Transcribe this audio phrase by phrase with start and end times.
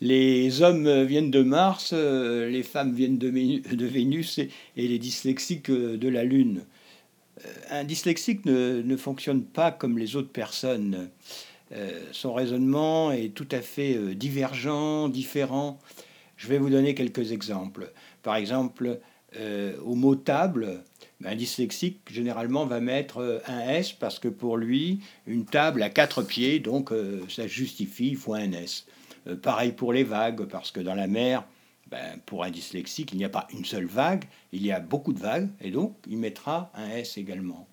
[0.00, 3.28] Les hommes viennent de Mars, les femmes viennent de,
[3.86, 6.64] Vénus et, les dyslexiques de la Lune.
[7.70, 11.08] Un dyslexique ne, fonctionne pas comme les autres personnes.
[12.12, 15.78] son raisonnement est tout à fait divergent, différent.
[16.36, 17.90] Je vais vous donner quelques exemples.
[18.22, 19.00] Par exemple,
[19.82, 20.82] au mot table,
[21.24, 25.88] un dyslexique, généralement, va mettre euh, un S parce que pour lui, une table a
[25.88, 28.86] quatre pieds, donc euh, ça justifie, il faut un S.
[29.28, 31.44] Euh, pareil pour les vagues, parce que dans la mer,
[31.90, 35.12] ben, pour un dyslexique, il n'y a pas une seule vague, il y a beaucoup
[35.12, 37.68] de vagues, et donc il mettra un S également.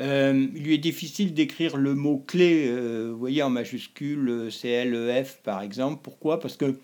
[0.00, 2.70] il lui est difficile d'écrire le mot clé,
[3.08, 6.00] vous voyez en majuscule C-L-E-F par exemple.
[6.02, 6.38] Pourquoi?
[6.38, 6.78] Parce que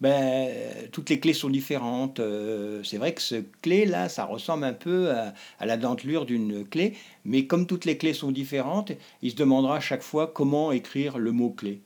[0.00, 0.50] ben,
[0.92, 2.20] toutes les clés sont différentes.
[2.20, 5.32] Euh, c'est vrai que ce clé-là, ça ressemble un peu à,
[5.64, 9.80] la dentelure d'une clé, mais comme toutes les clés sont différentes, il se demandera à
[9.80, 11.80] chaque fois comment écrire le mot-clé.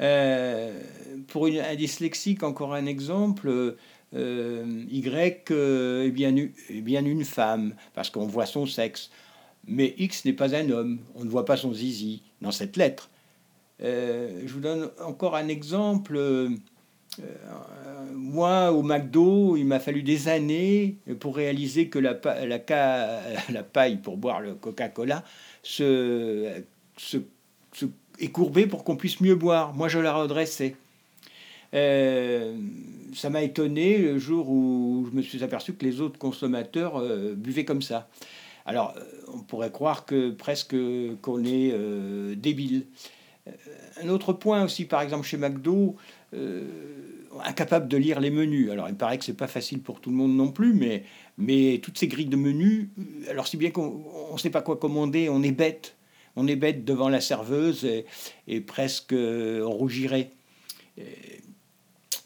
[0.00, 0.80] Euh,
[1.28, 3.76] pour un dyslexique, encore un exemple,
[4.14, 9.10] euh, Y est, bien, est bien une femme, parce qu'on voit son sexe.
[9.66, 13.10] Mais X n'est pas un homme, on ne voit pas son zizi dans cette lettre.
[13.80, 16.18] je vous donne encore un exemple
[17.20, 17.24] euh,
[18.14, 22.14] moi, au McDo, il m'a fallu des années pour réaliser que la,
[23.62, 25.24] paille pour boire le Coca-Cola
[25.62, 26.62] se,
[28.18, 29.74] est courbée pour qu'on puisse mieux boire.
[29.74, 30.76] Moi, je la redressais.
[31.74, 32.56] Euh,
[33.14, 37.34] ça m'a étonné le jour où je me suis aperçu que les autres consommateurs euh,
[37.34, 38.08] buvaient comme ça.
[38.64, 38.94] Alors,
[39.34, 40.76] on pourrait croire que presque
[41.20, 41.74] qu'on est
[42.36, 42.86] débile.
[44.00, 45.96] Un autre point aussi, par exemple, chez McDo,
[46.34, 46.62] euh,
[47.44, 48.70] incapable de lire les menus.
[48.70, 51.04] Alors, il paraît que c'est pas facile pour tout le monde non plus, mais,
[51.38, 54.76] mais toutes ces grilles de menus, euh, alors si bien qu'on ne sait pas quoi
[54.76, 55.94] commander, on est bête.
[56.36, 57.86] On est bête devant la serveuse
[58.48, 60.30] et, presque euh, on rougirait.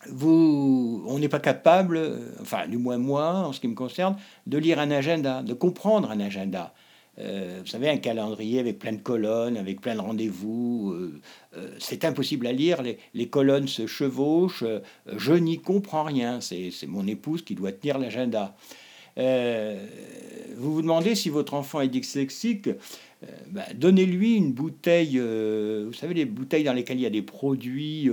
[0.09, 2.01] Vous, on n'est pas capable,
[2.41, 6.11] enfin du moins moi en ce qui me concerne, de lire un agenda, de comprendre
[6.11, 6.73] un agenda.
[7.19, 10.93] Euh, vous savez, un calendrier avec plein de colonnes, avec plein de rendez-vous.
[10.93, 11.21] Euh,
[11.57, 12.83] euh, c'est impossible à lire.
[13.15, 14.65] Les, colonnes se chevauchent.
[15.07, 16.41] je n'y comprends rien.
[16.41, 18.55] C'est mon épouse qui doit tenir l'agenda.
[19.17, 22.69] vous vous demandez si votre enfant est dyslexique.
[23.49, 25.19] Ben, donnez-lui une bouteille.
[25.19, 28.11] vous savez, les bouteilles dans lesquelles il y a des produits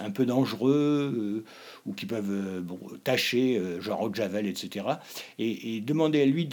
[0.00, 1.44] un peu dangereux
[1.86, 4.86] ou qui peuvent euh, bon, tâcher, euh, genre eau de javel, etc.
[5.38, 6.46] Et, demandez à lui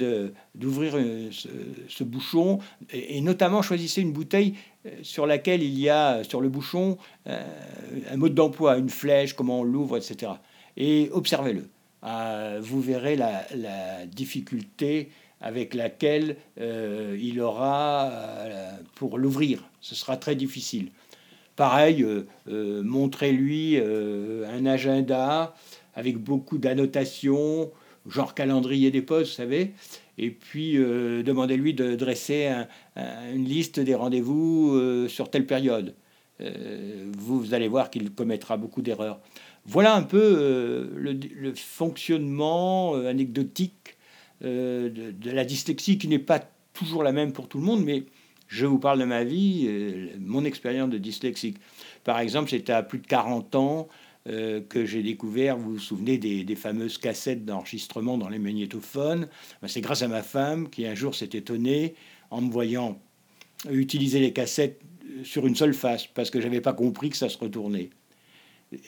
[0.56, 2.60] d'ouvrir euh, ce, bouchon,
[2.92, 4.56] et, notamment choisissez une bouteille
[5.04, 6.98] sur laquelle il y a sur le bouchon
[7.28, 10.32] un mode d'emploi, une flèche, comment on l'ouvre, etc.
[10.76, 11.68] Et observez-le.
[12.62, 15.10] vous verrez la, difficulté
[15.42, 18.12] avec laquelle il aura
[18.96, 19.64] pour l'ouvrir.
[19.82, 20.92] Ce sera très difficile.
[21.62, 25.54] Pareil, euh, euh, montrez-lui euh, un agenda
[25.94, 27.72] avec beaucoup d'annotations,
[28.08, 29.74] genre calendrier des postes, vous savez,
[30.18, 32.50] et puis demandez-lui de dresser
[32.96, 35.94] une liste des rendez-vous sur telle période.
[36.40, 39.20] Vous, allez voir qu'il commettra beaucoup d'erreurs.
[39.66, 43.98] Voilà un peu le, fonctionnement anecdotique
[44.42, 46.40] de, de, la dyslexie qui n'est pas
[46.74, 48.06] toujours la même pour tout le monde, mais
[48.52, 51.58] je vous parle de ma vie, euh, mon expérience de dyslexique.
[52.04, 53.88] Par exemple, c'était à plus de 40 ans
[54.28, 59.30] euh, que j'ai découvert, vous vous souvenez des, fameuses cassettes d'enregistrement dans les magnétophones.
[59.62, 61.96] Ben, c'est grâce à ma femme qui un jour s'est étonnée
[62.30, 63.00] en me voyant
[63.70, 64.82] utiliser les cassettes
[65.24, 67.90] sur une seule face parce que j'avais pas compris que ça se retournait.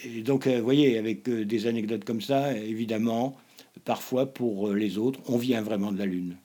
[0.03, 3.37] Et donc, euh, vous voyez, avec des anecdotes comme ça, évidemment,
[3.85, 6.37] parfois pour les autres, on vient vraiment de la Lune.